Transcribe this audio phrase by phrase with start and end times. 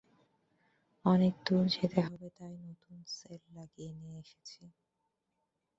[1.05, 4.61] অনেকদূর যেতে হবে তাই নতুন সেল লাগিয়ে নিয়ে এসেছি।